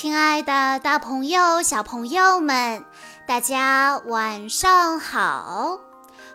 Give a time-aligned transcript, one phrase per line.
[0.00, 2.84] 亲爱的，大朋友、小朋友们，
[3.26, 5.80] 大家晚上好！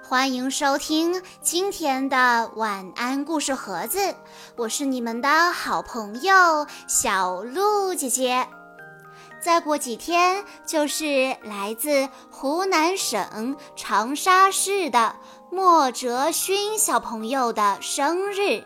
[0.03, 4.15] 欢迎收听今天的晚安故事盒子，
[4.57, 8.45] 我是你们的好朋友小鹿姐姐。
[9.41, 15.15] 再过几天就是来自湖南省长沙市的
[15.49, 18.65] 莫哲勋小朋友的生日，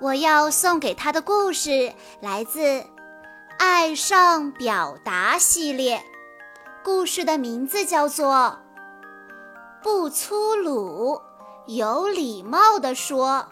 [0.00, 2.60] 我要送给他的故事来自
[3.58, 6.04] 《爱上表达》系列，
[6.82, 8.58] 故事的名字叫做
[9.82, 11.20] 《不粗鲁，
[11.66, 13.46] 有礼貌地说》。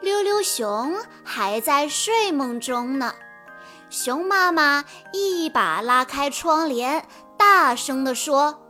[0.00, 3.14] 溜溜熊还在睡梦中呢。
[3.88, 8.62] 熊妈妈一把拉开窗帘，大声地说：“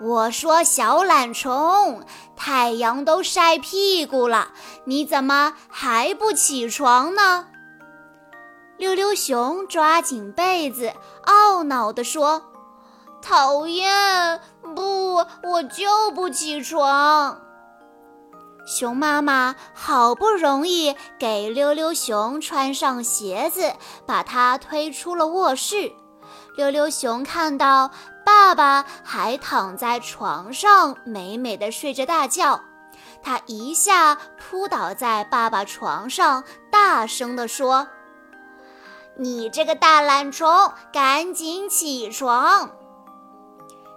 [0.00, 2.04] 我说小懒虫，
[2.36, 4.52] 太阳都晒屁股了，
[4.84, 7.48] 你怎么还不起床呢？”
[8.84, 10.92] 溜溜熊抓紧被子，
[11.24, 12.42] 懊恼地说
[13.22, 14.38] ：“讨厌，
[14.76, 17.40] 不，我就不起床。”
[18.68, 23.72] 熊妈妈好不容易给溜溜熊穿上鞋子，
[24.04, 25.90] 把它推出了卧室。
[26.54, 27.90] 溜溜熊看到
[28.22, 32.60] 爸爸还躺在床上，美美的睡着大觉，
[33.22, 37.88] 他一下扑倒在爸爸床上，大声地说
[39.16, 42.70] ：“你这个大懒虫，赶紧起床！”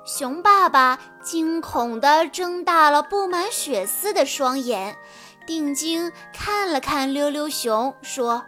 [0.05, 4.97] 熊爸爸惊恐地睁大了布满血丝的双眼，
[5.45, 8.43] 定睛看了看溜溜熊，说：“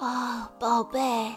[0.00, 1.36] 啊，宝贝，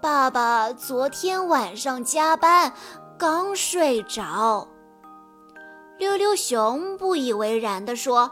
[0.00, 2.72] 爸爸昨天晚上加班，
[3.18, 4.68] 刚睡着。”
[5.98, 8.30] 溜溜熊不以为然地说：“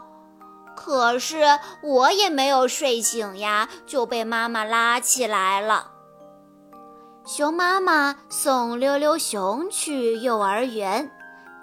[0.83, 5.91] 可是我也没有睡醒呀，就被妈妈拉起来了。”
[7.25, 11.09] 熊妈妈送溜溜熊去幼儿园，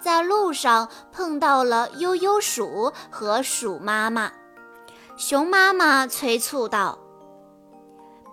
[0.00, 4.32] 在路上碰到了悠悠鼠和鼠妈妈。
[5.18, 6.98] 熊妈妈催促道：“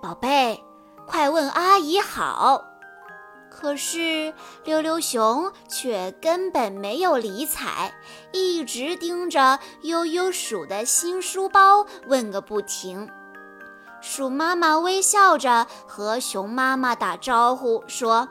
[0.02, 0.64] 宝贝，
[1.06, 2.64] 快问阿姨好。”
[3.60, 4.32] 可是
[4.66, 7.92] 溜溜熊却根本没有理睬，
[8.32, 13.10] 一直盯着悠悠鼠的新书包问个不停。
[14.00, 18.30] 鼠妈妈微笑着和熊妈妈打招呼说：“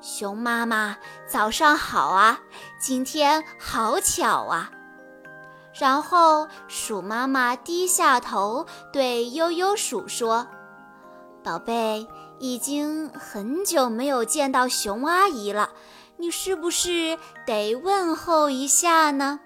[0.00, 0.96] 熊妈妈，
[1.28, 2.40] 早上好啊！
[2.80, 4.70] 今天好巧啊！”
[5.78, 10.46] 然后鼠妈妈低下头对悠悠鼠说
[11.46, 12.08] ：“宝贝，
[12.40, 15.70] 已经很久没有见到熊阿姨了，
[16.16, 19.38] 你是不是得问候一下呢？”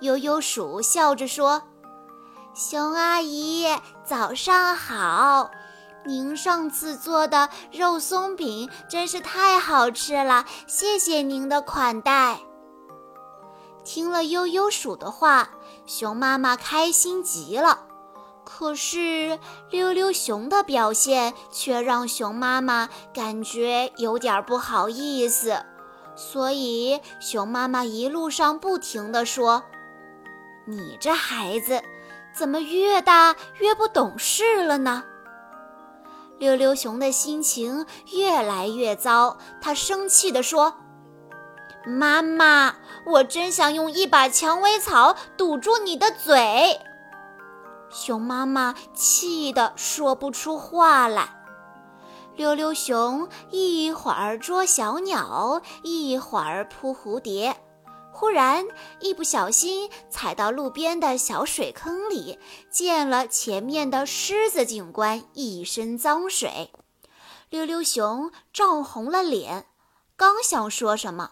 [0.00, 1.62] 悠悠鼠笑着说。
[2.54, 3.66] 熊阿姨，
[4.04, 5.50] 早上好！
[6.04, 12.40] 您上次做的肉松饼真是太好吃了，谢谢您的款待。
[13.84, 15.48] 听了悠悠鼠的话，
[15.86, 17.86] 熊妈妈开心极了。
[18.50, 19.38] 可是
[19.70, 25.66] 溜溜熊的表现却让熊妈妈感觉有点不好意思，
[26.16, 29.64] 所以熊妈妈一路上不停地说
[30.66, 31.82] ：“你这孩子。”
[32.34, 35.04] 怎么越大越不懂事了呢？
[36.38, 40.74] 溜溜熊的心情越来越糟，他生气地说
[41.84, 46.80] ：“妈妈，我真想用一把蔷薇草堵住你的嘴。”
[47.90, 51.34] 熊妈妈气得说不出话来。
[52.36, 57.56] 溜溜熊一会儿捉小鸟，一会儿扑蝴蝶。
[58.12, 58.66] 忽然，
[59.00, 62.38] 一不小心踩到路边的小水坑里，
[62.70, 66.72] 溅了前面的狮子警官一身脏水。
[67.48, 69.66] 溜溜熊涨红了脸，
[70.16, 71.30] 刚想说什么，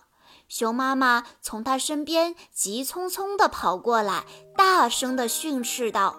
[0.48, 4.24] 熊妈妈从他身边急匆匆地跑过来，
[4.56, 6.16] 大声地训斥道：“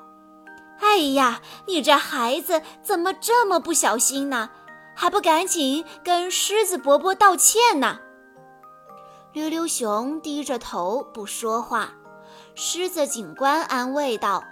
[0.80, 4.50] 哎呀，你这孩子怎么这么不小心呢？
[4.96, 8.00] 还不赶紧跟狮子伯伯道歉呢？”
[9.34, 11.92] 溜溜熊低着头不说话，
[12.56, 14.44] 狮子警官安慰道：“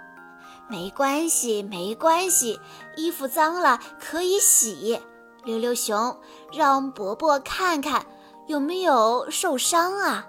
[0.70, 2.60] 没关系，没关系，
[2.96, 5.00] 衣服脏了可以洗。”
[5.44, 6.20] 溜溜熊
[6.52, 8.04] 让伯伯看看
[8.48, 10.26] 有没有受伤啊。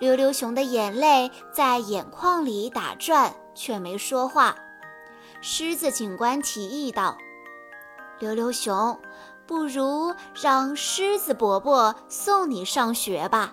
[0.00, 4.56] 溜溜熊的眼泪在眼眶里打转，却没说话。
[5.40, 7.16] 狮子警官提议道
[8.18, 8.98] ：“溜溜熊。”
[9.46, 13.52] 不如让狮子伯伯送你上学吧。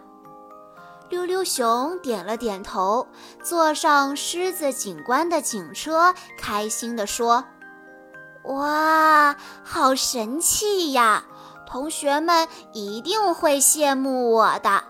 [1.09, 3.07] 溜溜熊点了点头，
[3.41, 7.43] 坐上狮子警官的警车，开心地说
[8.45, 11.25] ：“哇，好神气呀！
[11.65, 14.83] 同学们一定会羡慕我的。”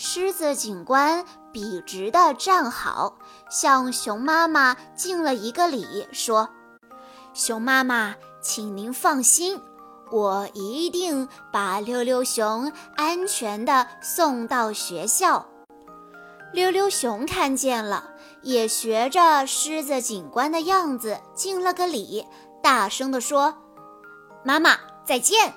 [0.00, 3.16] 狮子警官笔直地站好，
[3.50, 6.48] 向熊妈妈敬了一个礼，说
[7.34, 9.60] ：“熊妈妈，请您放心。”
[10.12, 15.44] 我一定把溜溜熊安全地送到学校。
[16.52, 18.04] 溜溜熊看见了，
[18.42, 22.24] 也学着狮子警官的样子敬了个礼，
[22.62, 23.52] 大声地说
[24.46, 25.52] ：“妈妈，再见。”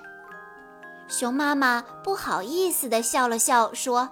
[1.07, 4.09] 熊妈妈不好意思地笑了笑，说：“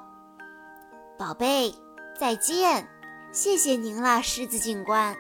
[1.19, 1.75] 宝贝，
[2.18, 2.88] 再见，
[3.33, 5.18] 谢谢您啦，狮子警官。”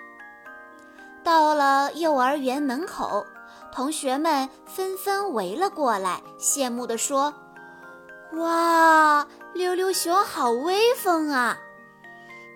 [1.25, 3.25] 到了幼儿园门口。
[3.73, 7.33] 同学们纷纷围了过来，羡慕地说
[8.31, 11.57] ：“哇，溜溜熊好威风啊！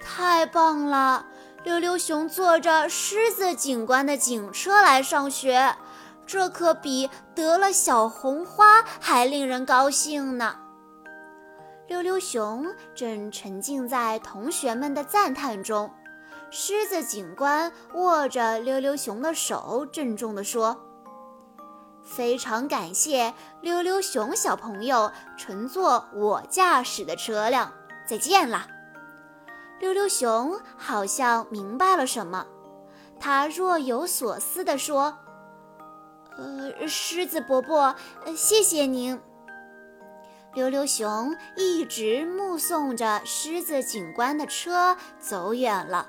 [0.01, 1.25] 太棒了！
[1.65, 5.75] 溜溜熊坐着狮子警官的警车来上学，
[6.25, 10.55] 这可比得了小红花还令人高兴呢。”
[11.87, 15.91] 溜溜熊正沉浸在同学们的赞叹中，
[16.49, 20.79] 狮子警官握着溜溜熊的手，郑重地说。
[22.03, 27.71] 非常感谢溜溜熊小朋友乘坐我驾驶的车辆，
[28.05, 28.67] 再见啦！
[29.79, 32.45] 溜溜熊好像明白了什么，
[33.19, 35.17] 他若有所思地说
[36.37, 37.95] ：“呃，狮子伯伯，
[38.35, 39.19] 谢谢您。”
[40.53, 46.07] 溜溜熊一直目送着狮子警官的车走远了，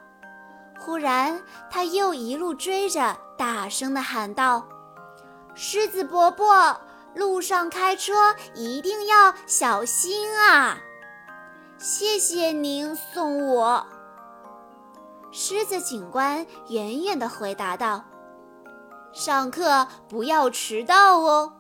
[0.79, 4.69] 忽然他又一路追着，大声地喊道。
[5.55, 6.79] 狮子伯伯，
[7.14, 10.79] 路上开车一定要小心啊！
[11.79, 13.87] 谢谢您送我。
[15.32, 18.05] 狮子警官远远地回答道
[19.12, 21.52] ：“上课不要迟到哦。”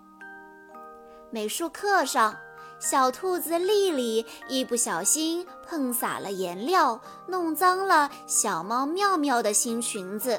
[1.30, 2.36] 美术课上，
[2.84, 10.38] 小兔子丽丽一不小心碰洒了颜料，弄脏了小猫妙妙的新裙子。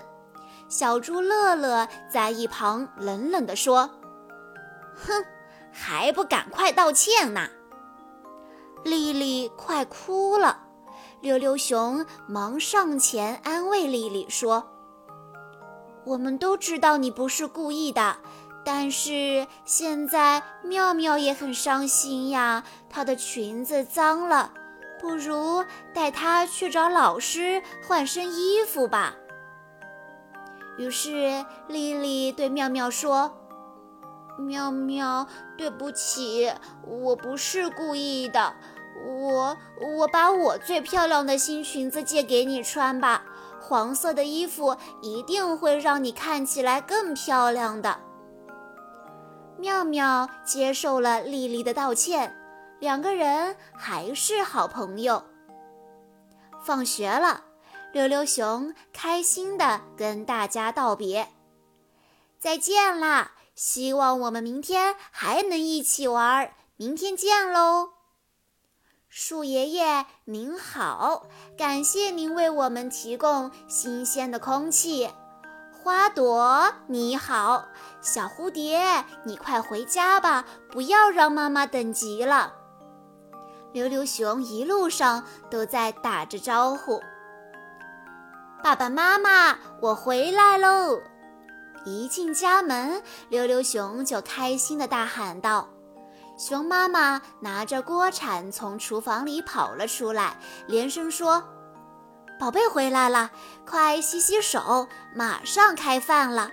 [0.69, 3.89] 小猪乐乐在一旁冷冷地说
[4.95, 5.25] ：“哼，
[5.71, 7.50] 还不赶快道歉呢！”
[8.86, 10.59] 丽丽快哭了。
[11.21, 14.63] 溜溜熊忙上前安慰丽丽说
[16.06, 18.18] ：“我们都知道你不是故意的，
[18.65, 24.51] 但是现在妙妙也很伤心呀，她的裙子脏了，
[25.00, 25.63] 不如
[25.94, 29.13] 带她去找老师换身衣服吧。”
[30.77, 33.31] 于是，丽丽对妙妙说
[34.38, 36.51] ：“妙妙，对不起，
[36.85, 38.51] 我不是故意的。
[39.07, 39.56] 我
[39.97, 43.23] 我把我最漂亮的新裙子借给你穿吧，
[43.62, 48.00] 黄色的衣服一定会让你看起来更漂亮的。”
[49.57, 52.35] 妙妙接受了丽丽的道歉，
[52.79, 55.23] 两个人还是好朋友。
[56.63, 57.43] 放学了。
[57.93, 61.29] 溜溜熊开心地跟大家道别
[62.37, 63.31] ：“再见啦！
[63.55, 66.51] 希望我们明天还能一起玩。
[66.75, 67.91] 明天见喽！”
[69.07, 71.25] 树爷爷您好，
[71.57, 75.09] 感谢您为我们提供新鲜的空气。
[75.86, 77.63] 花朵你好，
[78.01, 82.51] 小蝴蝶你快回家吧，不要让妈妈等急了。
[83.72, 87.00] 溜溜熊一路上都在打着招呼。
[88.63, 91.00] 爸爸妈妈，我回来喽！
[91.86, 95.70] 一进家门，溜溜熊就开心地大喊道
[96.36, 101.44] ：“熊妈妈拿着锅铲从厨房里跑了出来，连声说
[102.38, 103.32] ：‘宝贝回来了，
[103.65, 106.51] 快洗洗手，马上开饭了。’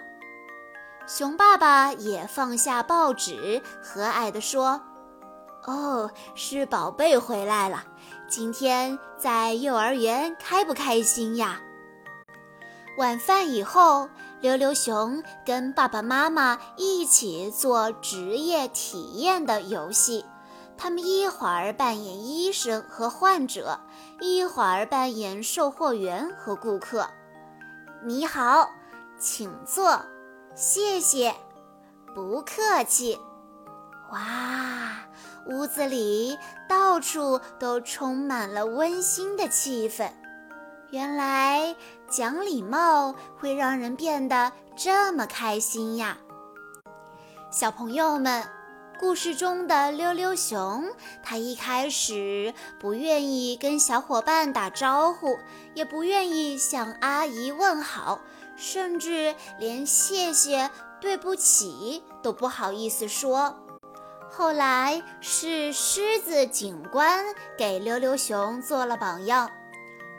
[1.06, 4.80] 熊爸爸也放下报纸，和蔼地说
[5.66, 7.82] ：‘哦，是宝贝回来了，
[8.28, 11.60] 今天在幼儿园开不开心呀？’”
[12.98, 14.08] 晚饭以后，
[14.40, 20.24] 溜溜熊跟爸爸妈妈一起做职业体验的游戏。
[20.76, 23.78] 他们一会儿扮演医生和患者，
[24.20, 27.08] 一会儿扮演售货员和顾客。
[28.04, 28.68] 你好，
[29.18, 30.00] 请坐，
[30.54, 31.34] 谢谢，
[32.14, 33.18] 不客气。
[34.10, 34.90] 哇，
[35.46, 36.36] 屋子里
[36.68, 40.10] 到处都充满了温馨的气氛。
[40.90, 41.74] 原来
[42.10, 46.18] 讲礼貌会让人变得这么开心呀！
[47.50, 48.44] 小朋友们，
[49.02, 50.84] 故事中的溜溜熊，
[51.24, 55.36] 它一开始不愿意跟小伙伴打招呼，
[55.74, 58.20] 也不愿意向阿姨问好，
[58.56, 63.66] 甚至连谢谢、对不起都不好意思说。
[64.30, 67.24] 后来是狮子警官
[67.58, 69.50] 给溜溜熊做了榜样，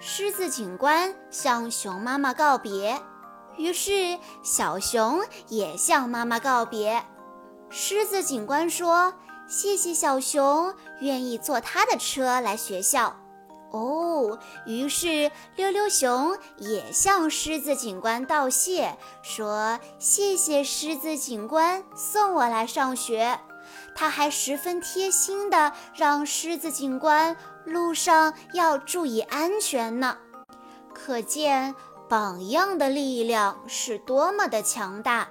[0.02, 3.02] 狮子警官向熊妈妈告别，
[3.56, 7.02] 于是小熊也向妈妈告别。
[7.76, 9.16] 狮子警官说
[9.50, 13.16] ：“谢谢小熊愿意坐他的车来学校。”
[13.74, 14.38] 哦，
[14.68, 23.40] 于是溜溜熊也向狮子警官道谢，说：“谢谢狮子警官送我来上学。”
[23.96, 30.20] 他还十分贴心地让狮子警官路上要注意安全呢。
[30.94, 31.74] 可见
[32.08, 35.28] 榜样的力量是多么的强大。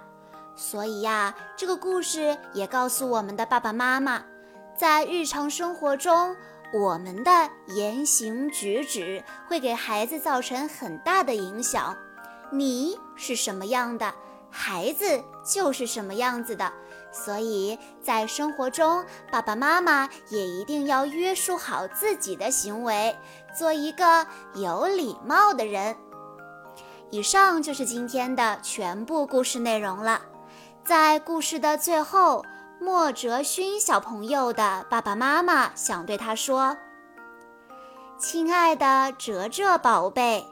[0.54, 4.22] 所以呀，这个故事也告诉我们的爸爸妈妈，
[4.76, 6.36] 在日常生活中，
[6.72, 7.30] 我们的
[7.68, 11.96] 言行举止会给孩子造成很大的影响。
[12.50, 14.12] 你是什么样的，
[14.50, 16.70] 孩子就是什么样子的。
[17.10, 23.16] 所以在生活中，爸爸妈妈也一定要约束好自己的行为，
[23.56, 25.96] 做一个有礼貌的人。
[27.10, 30.22] 以上就是今天的全部故事内容了。
[30.84, 32.44] 在故事的最后，
[32.80, 36.76] 莫哲勋小朋友的爸爸妈妈想对他说
[38.18, 40.44] ：“亲爱的哲哲宝贝，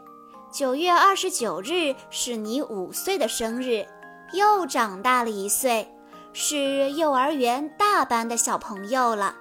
[0.53, 3.85] 九月二十九日是你五岁的生日，
[4.33, 5.93] 又长大了一岁，
[6.33, 9.35] 是幼儿园大班的小朋友了。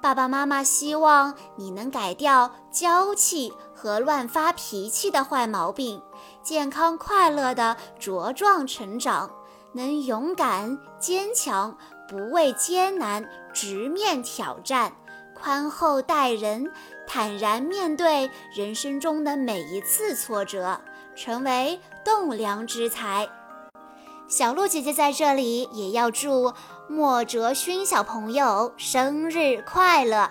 [0.00, 6.00] 爸爸妈妈希望你能改掉娇气和乱发脾气的坏毛病，
[6.40, 9.28] 健康快乐的茁壮成长。”
[9.72, 11.76] 能勇敢坚强，
[12.08, 14.92] 不畏艰难，直面挑战，
[15.34, 16.70] 宽厚待人，
[17.06, 20.80] 坦然面对人生中的每一次挫折，
[21.14, 23.28] 成为栋梁之才。
[24.28, 26.52] 小鹿姐姐在这里也要祝
[26.88, 30.30] 莫哲勋小朋友生日快乐。